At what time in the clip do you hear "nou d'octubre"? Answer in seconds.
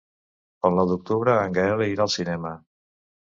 0.77-1.35